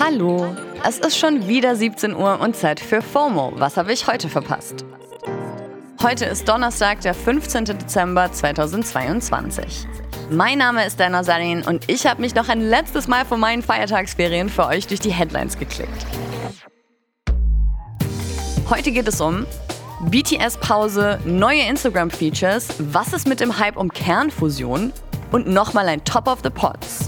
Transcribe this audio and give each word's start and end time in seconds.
Hallo, 0.00 0.54
es 0.86 0.98
ist 0.98 1.18
schon 1.18 1.48
wieder 1.48 1.74
17 1.74 2.14
Uhr 2.14 2.40
und 2.40 2.54
Zeit 2.54 2.78
für 2.78 3.02
FOMO. 3.02 3.54
Was 3.56 3.76
habe 3.76 3.92
ich 3.92 4.06
heute 4.06 4.28
verpasst? 4.28 4.84
Heute 6.00 6.24
ist 6.26 6.48
Donnerstag, 6.48 7.00
der 7.00 7.14
15. 7.14 7.64
Dezember 7.64 8.30
2022. 8.30 9.88
Mein 10.30 10.58
Name 10.58 10.86
ist 10.86 11.00
Dana 11.00 11.24
Sarin 11.24 11.62
und 11.62 11.90
ich 11.90 12.06
habe 12.06 12.20
mich 12.20 12.36
noch 12.36 12.48
ein 12.48 12.60
letztes 12.60 13.08
Mal 13.08 13.24
von 13.24 13.40
meinen 13.40 13.60
Feiertagsferien 13.60 14.48
für 14.48 14.66
euch 14.66 14.86
durch 14.86 15.00
die 15.00 15.10
Headlines 15.10 15.58
geklickt. 15.58 16.06
Heute 18.70 18.92
geht 18.92 19.08
es 19.08 19.20
um 19.20 19.46
BTS-Pause, 20.02 21.18
neue 21.24 21.62
Instagram-Features, 21.62 22.68
was 22.78 23.12
ist 23.12 23.26
mit 23.26 23.40
dem 23.40 23.58
Hype 23.58 23.76
um 23.76 23.92
Kernfusion 23.92 24.92
und 25.32 25.48
nochmal 25.48 25.88
ein 25.88 26.04
Top 26.04 26.28
of 26.28 26.38
the 26.44 26.50
Pots. 26.50 27.07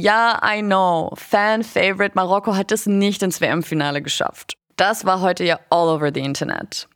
Ja, 0.00 0.40
I 0.42 0.62
know. 0.62 1.12
Fan-Favorite 1.14 2.12
Marokko 2.14 2.56
hat 2.56 2.72
es 2.72 2.86
nicht 2.86 3.22
ins 3.22 3.42
WM-Finale 3.42 4.00
geschafft. 4.00 4.56
Das 4.76 5.04
war 5.04 5.20
heute 5.20 5.44
ja 5.44 5.60
all 5.68 5.88
over 5.88 6.10
the 6.14 6.20
Internet. 6.20 6.88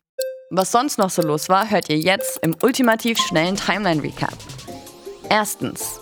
Was 0.51 0.73
sonst 0.73 0.97
noch 0.97 1.11
so 1.11 1.20
los 1.20 1.51
war, 1.51 1.70
hört 1.70 1.91
ihr 1.91 1.98
jetzt 1.98 2.39
im 2.43 2.56
ultimativ 2.62 3.19
schnellen 3.19 3.56
Timeline-Recap. 3.56 4.33
Erstens. 5.28 6.01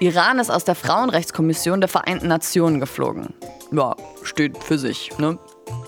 Iran 0.00 0.40
ist 0.40 0.50
aus 0.50 0.64
der 0.64 0.74
Frauenrechtskommission 0.74 1.80
der 1.80 1.88
Vereinten 1.88 2.26
Nationen 2.26 2.80
geflogen. 2.80 3.32
Ja, 3.70 3.94
steht 4.24 4.58
für 4.58 4.78
sich, 4.78 5.16
ne? 5.18 5.38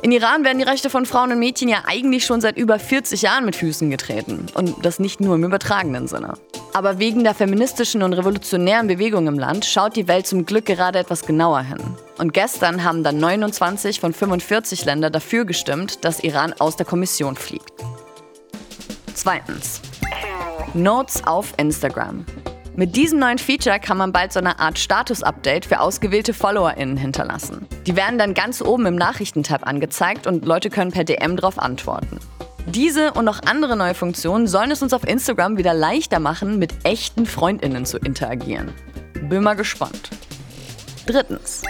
In 0.02 0.12
Iran 0.12 0.44
werden 0.44 0.58
die 0.58 0.64
Rechte 0.64 0.88
von 0.88 1.04
Frauen 1.04 1.32
und 1.32 1.40
Mädchen 1.40 1.68
ja 1.68 1.82
eigentlich 1.86 2.24
schon 2.24 2.40
seit 2.40 2.56
über 2.56 2.78
40 2.78 3.22
Jahren 3.22 3.44
mit 3.44 3.56
Füßen 3.56 3.90
getreten. 3.90 4.46
Und 4.54 4.84
das 4.86 5.00
nicht 5.00 5.20
nur 5.20 5.34
im 5.34 5.42
übertragenen 5.42 6.06
Sinne. 6.06 6.34
Aber 6.72 6.98
wegen 6.98 7.24
der 7.24 7.34
feministischen 7.34 8.02
und 8.02 8.12
revolutionären 8.12 8.86
Bewegung 8.86 9.26
im 9.26 9.38
Land 9.38 9.64
schaut 9.64 9.96
die 9.96 10.06
Welt 10.06 10.26
zum 10.26 10.46
Glück 10.46 10.66
gerade 10.66 11.00
etwas 11.00 11.22
genauer 11.22 11.62
hin. 11.62 11.80
Und 12.18 12.32
gestern 12.32 12.84
haben 12.84 13.02
dann 13.02 13.18
29 13.18 13.98
von 13.98 14.12
45 14.12 14.84
Ländern 14.84 15.12
dafür 15.12 15.44
gestimmt, 15.44 16.04
dass 16.04 16.20
Iran 16.20 16.54
aus 16.58 16.76
der 16.76 16.86
Kommission 16.86 17.34
fliegt. 17.34 17.72
Zweitens. 19.14 19.80
Notes 20.74 21.26
auf 21.26 21.52
Instagram. 21.56 22.24
Mit 22.76 22.94
diesem 22.94 23.18
neuen 23.18 23.38
Feature 23.38 23.80
kann 23.80 23.98
man 23.98 24.12
bald 24.12 24.32
so 24.32 24.38
eine 24.38 24.60
Art 24.60 24.78
Status-Update 24.78 25.66
für 25.66 25.80
ausgewählte 25.80 26.32
FollowerInnen 26.32 26.96
hinterlassen. 26.96 27.66
Die 27.86 27.96
werden 27.96 28.18
dann 28.18 28.32
ganz 28.32 28.62
oben 28.62 28.86
im 28.86 28.94
Nachrichtentab 28.94 29.66
angezeigt 29.66 30.28
und 30.28 30.46
Leute 30.46 30.70
können 30.70 30.92
per 30.92 31.04
DM 31.04 31.36
darauf 31.36 31.58
antworten. 31.58 32.20
Diese 32.70 33.12
und 33.12 33.24
noch 33.24 33.40
andere 33.44 33.76
neue 33.76 33.94
Funktionen 33.94 34.46
sollen 34.46 34.70
es 34.70 34.82
uns 34.82 34.92
auf 34.92 35.06
Instagram 35.06 35.56
wieder 35.56 35.74
leichter 35.74 36.18
machen, 36.18 36.58
mit 36.58 36.72
echten 36.84 37.26
FreundInnen 37.26 37.84
zu 37.84 37.98
interagieren. 37.98 38.72
Bin 39.28 39.42
mal 39.42 39.54
gespannt. 39.54 40.10
Drittens. 41.06 41.62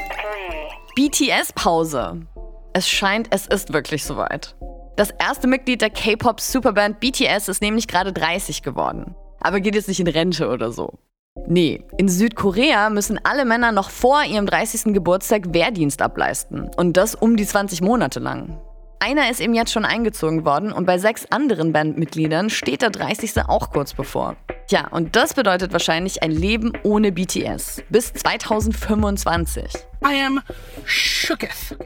BTS-Pause. 0.96 2.22
Es 2.72 2.88
scheint, 2.88 3.28
es 3.30 3.46
ist 3.46 3.72
wirklich 3.72 4.04
soweit. 4.04 4.54
Das 4.96 5.10
erste 5.10 5.46
Mitglied 5.46 5.80
der 5.80 5.90
K-Pop-Superband 5.90 7.00
BTS 7.00 7.48
ist 7.48 7.62
nämlich 7.62 7.88
gerade 7.88 8.12
30 8.12 8.62
geworden 8.62 9.14
aber 9.40 9.60
geht 9.60 9.74
jetzt 9.74 9.88
nicht 9.88 10.00
in 10.00 10.06
Rente 10.06 10.48
oder 10.48 10.70
so. 10.70 10.98
Nee, 11.46 11.84
in 11.96 12.08
Südkorea 12.08 12.90
müssen 12.90 13.18
alle 13.24 13.44
Männer 13.44 13.72
noch 13.72 13.90
vor 13.90 14.22
ihrem 14.24 14.46
30. 14.46 14.92
Geburtstag 14.92 15.54
Wehrdienst 15.54 16.02
ableisten. 16.02 16.70
Und 16.76 16.96
das 16.96 17.14
um 17.14 17.36
die 17.36 17.46
20 17.46 17.80
Monate 17.80 18.20
lang. 18.20 18.60
Einer 19.02 19.30
ist 19.30 19.40
eben 19.40 19.54
jetzt 19.54 19.72
schon 19.72 19.86
eingezogen 19.86 20.44
worden 20.44 20.72
und 20.72 20.84
bei 20.84 20.98
sechs 20.98 21.24
anderen 21.30 21.72
Bandmitgliedern 21.72 22.50
steht 22.50 22.82
der 22.82 22.90
30. 22.90 23.48
auch 23.48 23.70
kurz 23.70 23.94
bevor. 23.94 24.36
Tja, 24.68 24.88
und 24.90 25.16
das 25.16 25.32
bedeutet 25.32 25.72
wahrscheinlich 25.72 26.22
ein 26.22 26.30
Leben 26.30 26.72
ohne 26.82 27.10
BTS. 27.10 27.82
Bis 27.88 28.12
2025. 28.12 29.72
I 30.04 30.22
am 30.26 30.42
shooketh. 30.84 31.78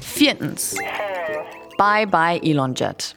Viertens. 0.00 0.76
Bye 1.76 2.06
bye 2.06 2.40
Elon 2.40 2.74
Jet. 2.74 3.14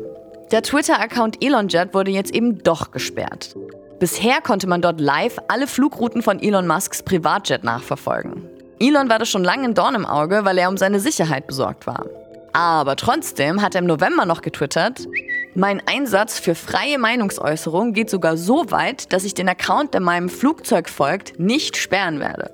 Der 0.51 0.63
Twitter-Account 0.63 1.43
ElonJet 1.43 1.93
wurde 1.93 2.09
jetzt 2.09 2.33
eben 2.33 2.63
doch 2.63 2.89
gesperrt. 2.89 3.55
Bisher 3.99 4.41
konnte 4.41 4.65
man 4.65 4.81
dort 4.81 4.99
live 4.99 5.37
alle 5.47 5.67
Flugrouten 5.67 6.23
von 6.23 6.41
Elon 6.41 6.65
Musks 6.65 7.03
Privatjet 7.03 7.63
nachverfolgen. 7.63 8.48
Elon 8.79 9.09
war 9.09 9.19
das 9.19 9.29
schon 9.29 9.43
lange 9.43 9.65
ein 9.65 9.73
Dorn 9.73 9.95
im 9.95 10.05
Auge, 10.05 10.45
weil 10.45 10.57
er 10.57 10.69
um 10.69 10.77
seine 10.77 10.99
Sicherheit 10.99 11.47
besorgt 11.47 11.85
war. 11.85 12.05
Aber 12.53 12.95
trotzdem 12.95 13.61
hat 13.61 13.75
er 13.75 13.79
im 13.79 13.87
November 13.87 14.25
noch 14.25 14.41
getwittert, 14.41 15.07
mein 15.55 15.81
Einsatz 15.87 16.39
für 16.39 16.53
freie 16.53 16.99
Meinungsäußerung 16.99 17.93
geht 17.93 18.09
sogar 18.09 18.37
so 18.37 18.69
weit, 18.69 19.11
dass 19.11 19.23
ich 19.23 19.33
den 19.33 19.49
Account, 19.49 19.93
der 19.95 20.01
meinem 20.01 20.29
Flugzeug 20.29 20.87
folgt, 20.87 21.39
nicht 21.39 21.75
sperren 21.75 22.19
werde. 22.19 22.51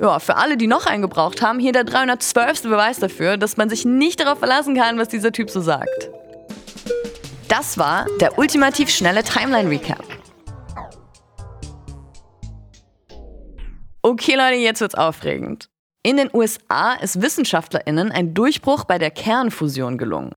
Ja, 0.00 0.20
für 0.20 0.36
alle, 0.36 0.56
die 0.56 0.68
noch 0.68 0.86
einen 0.86 1.02
gebraucht 1.02 1.42
haben, 1.42 1.58
hier 1.58 1.72
der 1.72 1.84
312. 1.84 2.62
Beweis 2.62 2.98
dafür, 2.98 3.36
dass 3.36 3.56
man 3.56 3.68
sich 3.68 3.84
nicht 3.84 4.20
darauf 4.20 4.38
verlassen 4.38 4.76
kann, 4.76 4.98
was 4.98 5.08
dieser 5.08 5.32
Typ 5.32 5.50
so 5.50 5.60
sagt. 5.60 6.10
Das 7.48 7.76
war 7.76 8.06
der 8.20 8.38
ultimativ 8.38 8.88
schnelle 8.88 9.24
Timeline 9.24 9.68
Recap. 9.68 10.11
Okay 14.12 14.34
Leute, 14.34 14.56
jetzt 14.56 14.82
wird's 14.82 14.94
aufregend. 14.94 15.70
In 16.02 16.18
den 16.18 16.28
USA 16.34 16.92
ist 17.00 17.22
WissenschaftlerInnen 17.22 18.12
ein 18.12 18.34
Durchbruch 18.34 18.84
bei 18.84 18.98
der 18.98 19.10
Kernfusion 19.10 19.96
gelungen. 19.96 20.32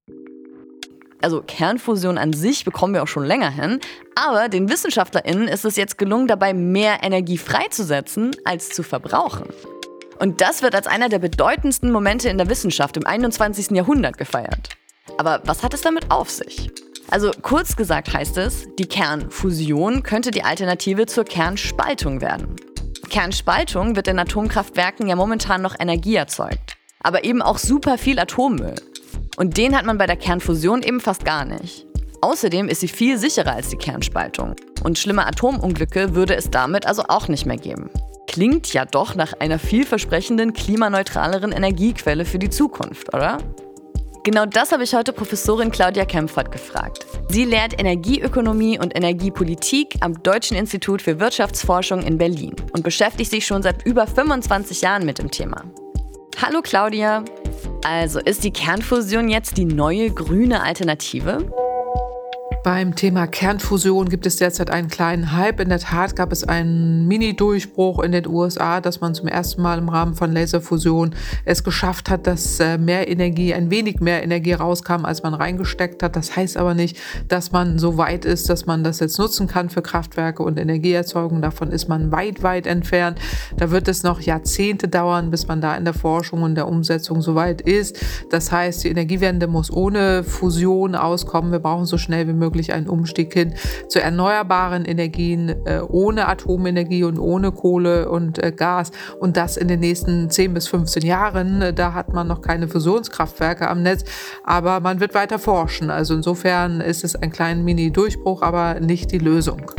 Also 1.21 1.41
Kernfusion 1.41 2.17
an 2.17 2.31
sich 2.31 2.63
bekommen 2.63 2.93
wir 2.93 3.03
auch 3.03 3.09
schon 3.09 3.25
länger 3.25 3.49
hin, 3.49 3.81
aber 4.15 4.47
den 4.47 4.69
WissenschaftlerInnen 4.69 5.49
ist 5.49 5.65
es 5.65 5.75
jetzt 5.75 5.97
gelungen, 5.97 6.27
dabei 6.27 6.53
mehr 6.53 7.03
Energie 7.03 7.37
freizusetzen, 7.37 8.31
als 8.45 8.69
zu 8.69 8.81
verbrauchen. 8.81 9.49
Und 10.19 10.39
das 10.39 10.61
wird 10.61 10.73
als 10.73 10.87
einer 10.87 11.09
der 11.09 11.19
bedeutendsten 11.19 11.91
Momente 11.91 12.29
in 12.29 12.37
der 12.37 12.49
Wissenschaft 12.49 12.95
im 12.95 13.05
21. 13.05 13.71
Jahrhundert 13.71 14.17
gefeiert. 14.17 14.69
Aber 15.17 15.41
was 15.43 15.63
hat 15.63 15.73
es 15.73 15.81
damit 15.81 16.11
auf 16.11 16.29
sich? 16.29 16.71
Also 17.09 17.31
kurz 17.41 17.75
gesagt 17.75 18.13
heißt 18.13 18.37
es, 18.37 18.67
die 18.79 18.87
Kernfusion 18.87 20.01
könnte 20.01 20.31
die 20.31 20.45
Alternative 20.45 21.07
zur 21.07 21.25
Kernspaltung 21.25 22.21
werden. 22.21 22.55
Kernspaltung 23.05 23.95
wird 23.95 24.07
in 24.07 24.19
Atomkraftwerken 24.19 25.07
ja 25.07 25.16
momentan 25.16 25.61
noch 25.61 25.75
Energie 25.79 26.16
erzeugt, 26.16 26.75
aber 27.01 27.23
eben 27.23 27.41
auch 27.41 27.57
super 27.57 27.97
viel 27.97 28.19
Atommüll. 28.19 28.75
Und 29.38 29.57
den 29.57 29.77
hat 29.77 29.85
man 29.85 29.97
bei 29.97 30.07
der 30.07 30.16
Kernfusion 30.16 30.81
eben 30.81 30.99
fast 30.99 31.25
gar 31.25 31.45
nicht. 31.45 31.85
Außerdem 32.21 32.69
ist 32.69 32.81
sie 32.81 32.88
viel 32.88 33.17
sicherer 33.17 33.53
als 33.53 33.69
die 33.69 33.77
Kernspaltung. 33.77 34.55
Und 34.83 34.97
schlimme 34.97 35.27
Atomunglücke 35.27 36.16
würde 36.16 36.35
es 36.35 36.49
damit 36.49 36.85
also 36.85 37.03
auch 37.07 37.27
nicht 37.27 37.45
mehr 37.45 37.57
geben. 37.57 37.89
Klingt 38.27 38.73
ja 38.73 38.85
doch 38.85 39.16
nach 39.16 39.33
einer 39.39 39.59
vielversprechenden, 39.59 40.53
klimaneutraleren 40.53 41.51
Energiequelle 41.51 42.25
für 42.25 42.39
die 42.39 42.49
Zukunft, 42.49 43.13
oder? 43.13 43.37
Genau 44.25 44.47
das 44.47 44.71
habe 44.71 44.81
ich 44.81 44.95
heute 44.95 45.13
Professorin 45.13 45.69
Claudia 45.69 46.03
Kempfert 46.03 46.51
gefragt. 46.51 47.05
Sie 47.29 47.45
lehrt 47.45 47.79
Energieökonomie 47.79 48.79
und 48.79 48.97
Energiepolitik 48.97 49.97
am 49.99 50.23
Deutschen 50.23 50.57
Institut 50.57 51.03
für 51.03 51.19
Wirtschaftsforschung 51.19 52.01
in 52.01 52.17
Berlin 52.17 52.55
und 52.73 52.83
beschäftigt 52.83 53.29
sich 53.29 53.45
schon 53.45 53.61
seit 53.61 53.85
über 53.85 54.07
25 54.07 54.81
Jahren 54.81 55.05
mit 55.05 55.19
dem 55.19 55.29
Thema. 55.29 55.63
Hallo 56.41 56.61
Claudia. 56.63 57.23
Also 57.83 58.19
ist 58.19 58.43
die 58.43 58.49
Kernfusion 58.49 59.29
jetzt 59.29 59.57
die 59.57 59.66
neue 59.66 60.09
grüne 60.09 60.63
Alternative? 60.63 61.47
Beim 62.66 62.96
Thema 62.96 63.28
Kernfusion 63.28 64.09
gibt 64.09 64.26
es 64.26 64.38
derzeit 64.38 64.72
einen 64.72 64.88
kleinen 64.88 65.34
Hype. 65.34 65.59
In 65.59 65.70
der 65.70 65.78
Tat 65.78 66.16
gab 66.16 66.32
es 66.32 66.44
einen 66.44 67.08
Mini-Durchbruch 67.08 68.00
in 68.00 68.12
den 68.12 68.26
USA, 68.26 68.82
dass 68.82 69.02
man 69.02 69.14
zum 69.14 69.28
ersten 69.28 69.62
Mal 69.62 69.78
im 69.78 69.88
Rahmen 69.88 70.16
von 70.16 70.34
Laserfusion 70.34 71.14
es 71.46 71.64
geschafft 71.64 72.09
hat, 72.09 72.26
dass 72.26 72.59
äh, 72.59 72.79
mehr 72.79 73.08
Energie, 73.08 73.53
ein 73.53 73.70
wenig 73.70 74.00
mehr 74.00 74.23
Energie 74.23 74.53
rauskam, 74.53 75.06
als 75.06 75.22
man 75.22 75.35
reingesteckt 75.35 76.02
hat. 76.02 76.16
Das 76.16 76.35
heißt 76.35 76.58
aber 76.58 76.73
nicht, 76.73 76.97
dass 77.28 77.52
man 77.52 77.78
so 77.78 78.00
weit 78.00 78.26
ist, 78.26 78.50
dass 78.50 78.66
man 78.66 78.84
das 78.84 79.00
jetzt 79.00 79.20
nutzen 79.20 79.46
kann 79.46 79.70
für 79.70 79.84
Kraftwerke 79.84 80.41
und 80.41 80.58
Energieerzeugung. 80.58 81.44
Davon 81.44 81.70
ist 81.70 81.88
man 81.88 82.12
weit, 82.12 82.41
weit 82.41 82.66
entfernt. 82.66 83.20
Da 83.58 83.70
wird 83.70 83.88
es 83.88 84.02
noch 84.02 84.22
Jahrzehnte 84.22 84.88
dauern, 84.88 85.29
bis 85.29 85.47
man 85.47 85.62
da 85.62 85.76
in 85.76 85.85
der 85.85 85.94
Forschung 85.94 86.41
und 86.41 86.56
der 86.56 86.67
Umsetzung 86.67 87.22
so 87.22 87.35
weit 87.35 87.62
ist. 87.62 88.00
Das 88.32 88.52
heißt, 88.52 88.85
die 88.85 88.90
Energiewende 88.90 89.46
muss 89.46 89.72
ohne 89.72 90.23
Fusion 90.23 90.96
auskommen. 90.96 91.52
Wir 91.52 91.59
brauchen 91.59 91.85
so 91.85 92.00
schnell 92.00 92.28
wie 92.28 92.34
möglich 92.34 92.54
wirklich 92.55 92.73
ein 92.73 92.87
Umstieg 92.87 93.34
hin 93.34 93.53
zu 93.90 94.02
erneuerbaren 94.02 94.85
Energien 94.85 95.49
äh, 95.66 95.81
ohne 95.85 96.28
Atomenergie 96.29 97.03
und 97.03 97.19
ohne 97.19 97.52
Kohle 97.52 98.09
und 98.09 98.41
äh, 98.41 98.53
Gas. 98.53 98.91
Und 99.19 99.35
das 99.35 99.57
in 99.57 99.67
den 99.67 99.81
nächsten 99.81 100.29
10 100.29 100.53
bis 100.53 100.69
15 100.69 101.03
Jahren. 101.03 101.75
Da 101.75 101.93
hat 101.93 102.13
man 102.13 102.28
noch 102.28 102.41
keine 102.41 102.69
Fusionskraftwerke 102.69 103.69
am 103.69 103.84
Netz, 103.84 104.05
aber 104.46 104.79
man 104.79 105.02
wird 105.02 105.13
weiter 105.13 105.37
forschen. 105.37 105.90
Also 105.90 106.13
insofern 106.13 106.79
ist 106.79 107.03
es 107.03 107.16
ein 107.16 107.31
kleiner 107.31 107.61
Mini-Durchbruch, 107.61 108.41
aber 108.41 108.79
nicht 108.79 109.11
die 109.11 109.19
Lösung. 109.19 109.72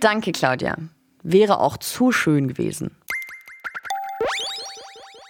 Danke, 0.00 0.32
Claudia. 0.32 0.76
Wäre 1.22 1.60
auch 1.60 1.76
zu 1.76 2.10
schön 2.10 2.48
gewesen. 2.48 2.92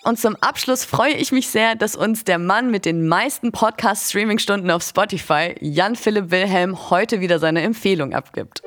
Und 0.09 0.19
zum 0.19 0.37
Abschluss 0.37 0.87
freue 0.87 1.13
ich 1.13 1.33
mich 1.33 1.49
sehr, 1.49 1.75
dass 1.75 1.95
uns 1.95 2.25
der 2.25 2.39
Mann 2.39 2.71
mit 2.71 2.87
den 2.87 3.07
meisten 3.07 3.53
Podcast-Streaming-Stunden 3.53 4.71
auf 4.71 4.83
Spotify, 4.83 5.55
Jan-Philipp 5.61 6.31
Wilhelm, 6.31 6.89
heute 6.89 7.21
wieder 7.21 7.39
seine 7.39 7.61
Empfehlung 7.61 8.15
abgibt. 8.15 8.63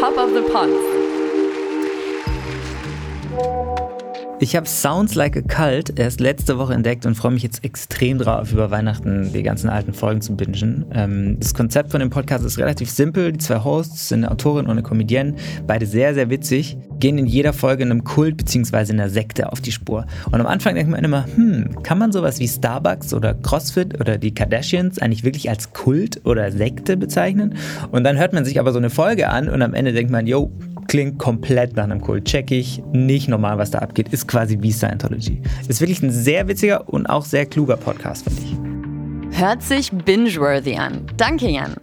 Top 0.00 0.18
of 0.18 0.30
the 0.34 0.40
Pods. 0.52 0.95
Ich 4.38 4.54
habe 4.54 4.68
Sounds 4.68 5.14
Like 5.14 5.34
a 5.34 5.40
Cult 5.40 5.98
erst 5.98 6.20
letzte 6.20 6.58
Woche 6.58 6.74
entdeckt 6.74 7.06
und 7.06 7.14
freue 7.14 7.32
mich 7.32 7.42
jetzt 7.42 7.64
extrem 7.64 8.18
drauf, 8.18 8.52
über 8.52 8.70
Weihnachten 8.70 9.32
die 9.32 9.42
ganzen 9.42 9.70
alten 9.70 9.94
Folgen 9.94 10.20
zu 10.20 10.36
bingen. 10.36 10.84
Ähm, 10.92 11.38
das 11.40 11.54
Konzept 11.54 11.90
von 11.90 12.00
dem 12.00 12.10
Podcast 12.10 12.44
ist 12.44 12.58
relativ 12.58 12.90
simpel. 12.90 13.32
Die 13.32 13.38
zwei 13.38 13.64
Hosts 13.64 14.08
sind 14.08 14.24
eine 14.24 14.30
Autorin 14.30 14.66
und 14.66 14.72
eine 14.72 14.82
Comedienne, 14.82 15.36
beide 15.66 15.86
sehr, 15.86 16.12
sehr 16.12 16.28
witzig, 16.28 16.76
gehen 17.00 17.16
in 17.16 17.24
jeder 17.24 17.54
Folge 17.54 17.82
in 17.82 17.90
einem 17.90 18.04
Kult 18.04 18.36
bzw. 18.36 18.92
in 18.92 19.00
einer 19.00 19.08
Sekte 19.08 19.50
auf 19.50 19.62
die 19.62 19.72
Spur. 19.72 20.04
Und 20.26 20.38
am 20.38 20.46
Anfang 20.46 20.74
denkt 20.74 20.90
man 20.90 21.02
immer, 21.02 21.24
hm, 21.34 21.82
kann 21.82 21.96
man 21.96 22.12
sowas 22.12 22.38
wie 22.38 22.46
Starbucks 22.46 23.14
oder 23.14 23.32
CrossFit 23.32 23.98
oder 23.98 24.18
die 24.18 24.34
Kardashians 24.34 24.98
eigentlich 24.98 25.24
wirklich 25.24 25.48
als 25.48 25.72
Kult 25.72 26.20
oder 26.26 26.52
Sekte 26.52 26.98
bezeichnen? 26.98 27.54
Und 27.90 28.04
dann 28.04 28.18
hört 28.18 28.34
man 28.34 28.44
sich 28.44 28.60
aber 28.60 28.72
so 28.72 28.78
eine 28.78 28.90
Folge 28.90 29.30
an 29.30 29.48
und 29.48 29.62
am 29.62 29.72
Ende 29.72 29.94
denkt 29.94 30.12
man, 30.12 30.26
yo, 30.26 30.52
klingt 30.88 31.18
komplett 31.18 31.76
nach 31.76 31.84
einem 31.84 32.00
Kult. 32.00 32.24
Check 32.24 32.50
ich, 32.50 32.82
nicht 32.92 33.28
normal, 33.28 33.58
was 33.58 33.70
da 33.70 33.78
abgeht. 33.78 34.08
Ist 34.12 34.28
quasi 34.28 34.58
wie 34.60 34.72
Scientology. 34.72 35.40
Ist 35.68 35.80
wirklich 35.80 36.02
ein 36.02 36.10
sehr 36.10 36.48
witziger 36.48 36.88
und 36.88 37.06
auch 37.06 37.24
sehr 37.24 37.46
kluger 37.46 37.76
Podcast, 37.76 38.24
finde 38.24 38.42
ich. 38.42 39.38
Hört 39.38 39.62
sich 39.62 39.90
binge-worthy 39.92 40.76
an. 40.76 41.06
Danke, 41.16 41.48
Jan. 41.48 41.76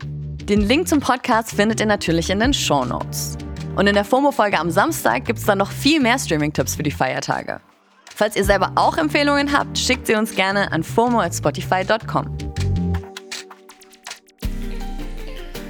Den 0.50 0.62
Link 0.62 0.88
zum 0.88 1.00
Podcast 1.00 1.52
findet 1.52 1.80
ihr 1.80 1.86
natürlich 1.86 2.30
in 2.30 2.40
den 2.40 2.54
Show 2.54 2.84
Notes. 2.84 3.38
Und 3.76 3.88
in 3.88 3.94
der 3.94 4.04
FOMO-Folge 4.04 4.60
am 4.60 4.70
Samstag 4.70 5.26
gibt 5.26 5.40
es 5.40 5.46
dann 5.46 5.58
noch 5.58 5.72
viel 5.72 6.00
mehr 6.00 6.20
Streaming-Tipps 6.20 6.76
für 6.76 6.84
die 6.84 6.92
Feiertage. 6.92 7.60
Falls 8.16 8.36
ihr 8.36 8.44
selber 8.44 8.72
auch 8.76 8.98
Empfehlungen 8.98 9.52
habt, 9.52 9.78
schickt 9.78 10.06
sie 10.06 10.16
uns 10.16 10.36
gerne 10.36 10.72
an 10.72 10.84
fomo@spotify.com. 10.84 12.43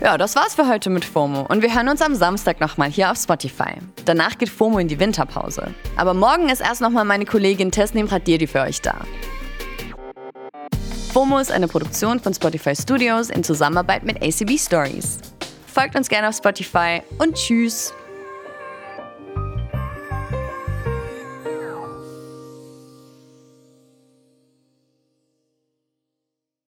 Ja, 0.04 0.18
das 0.18 0.36
war's 0.36 0.54
für 0.54 0.68
heute 0.68 0.90
mit 0.90 1.06
FOMO 1.06 1.46
und 1.48 1.62
wir 1.62 1.74
hören 1.74 1.88
uns 1.88 2.02
am 2.02 2.14
Samstag 2.14 2.60
nochmal 2.60 2.90
hier 2.90 3.10
auf 3.10 3.18
Spotify. 3.18 3.76
Danach 4.04 4.38
geht 4.38 4.50
FOMO 4.50 4.80
in 4.80 4.90
die 4.90 5.00
Winterpause. 5.00 5.74
Aber 5.96 6.14
morgen 6.14 6.50
ist 6.50 6.60
erst 6.60 6.82
nochmal 6.82 7.06
meine 7.06 7.24
Kollegin 7.24 7.72
Tesnim 7.72 8.08
Radiri 8.08 8.46
für 8.46 8.60
euch 8.60 8.82
da. 8.82 8.96
FOMO 11.14 11.40
ist 11.40 11.54
eine 11.54 11.70
Produktion 11.70 12.20
von 12.20 12.34
Spotify 12.34 12.76
Studios 12.76 13.30
in 13.30 13.46
Zusammenarbeit 13.46 14.04
mit 14.04 14.22
ACB 14.22 14.60
Stories. 14.60 15.20
Folgt 15.68 15.96
uns 15.96 16.10
gerne 16.10 16.28
auf 16.28 16.36
Spotify 16.36 17.02
und 17.20 17.36
tschüss! 17.36 17.94